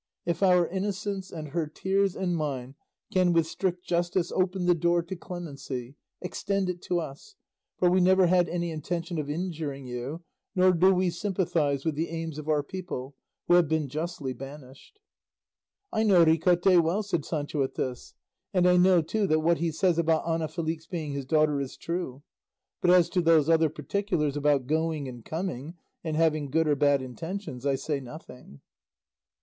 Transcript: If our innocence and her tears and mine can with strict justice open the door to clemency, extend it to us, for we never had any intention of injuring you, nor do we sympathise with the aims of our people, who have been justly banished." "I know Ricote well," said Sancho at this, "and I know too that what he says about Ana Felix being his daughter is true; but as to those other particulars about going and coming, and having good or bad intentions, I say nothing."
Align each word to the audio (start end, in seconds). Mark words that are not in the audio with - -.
If 0.25 0.41
our 0.41 0.65
innocence 0.67 1.29
and 1.31 1.49
her 1.49 1.67
tears 1.67 2.15
and 2.15 2.35
mine 2.35 2.73
can 3.13 3.33
with 3.33 3.45
strict 3.45 3.85
justice 3.85 4.31
open 4.31 4.65
the 4.65 4.73
door 4.73 5.03
to 5.03 5.15
clemency, 5.15 5.95
extend 6.21 6.71
it 6.71 6.81
to 6.85 6.99
us, 6.99 7.35
for 7.77 7.87
we 7.87 8.01
never 8.01 8.25
had 8.25 8.49
any 8.49 8.71
intention 8.71 9.19
of 9.19 9.29
injuring 9.29 9.85
you, 9.85 10.23
nor 10.55 10.71
do 10.73 10.91
we 10.91 11.11
sympathise 11.11 11.85
with 11.85 11.93
the 11.93 12.09
aims 12.09 12.39
of 12.39 12.49
our 12.49 12.63
people, 12.63 13.15
who 13.47 13.53
have 13.53 13.67
been 13.67 13.87
justly 13.87 14.33
banished." 14.33 14.97
"I 15.93 16.01
know 16.01 16.25
Ricote 16.25 16.81
well," 16.81 17.03
said 17.03 17.23
Sancho 17.23 17.61
at 17.61 17.75
this, 17.75 18.15
"and 18.55 18.67
I 18.67 18.77
know 18.77 19.03
too 19.03 19.27
that 19.27 19.41
what 19.41 19.59
he 19.59 19.69
says 19.71 19.99
about 19.99 20.25
Ana 20.25 20.47
Felix 20.47 20.87
being 20.87 21.11
his 21.11 21.27
daughter 21.27 21.59
is 21.61 21.77
true; 21.77 22.23
but 22.81 22.89
as 22.89 23.07
to 23.09 23.21
those 23.21 23.49
other 23.51 23.69
particulars 23.69 24.35
about 24.35 24.65
going 24.65 25.07
and 25.07 25.23
coming, 25.23 25.75
and 26.03 26.17
having 26.17 26.49
good 26.49 26.67
or 26.67 26.75
bad 26.75 27.03
intentions, 27.03 27.67
I 27.67 27.75
say 27.75 27.99
nothing." 27.99 28.61